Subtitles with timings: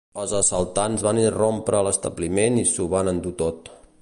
[0.21, 3.75] Els assaltants van irrompre a l'establiment i s'ho van endur tot.